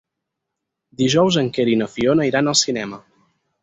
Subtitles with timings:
[1.03, 3.05] Dijous en Quer i na Fiona iran al cinema.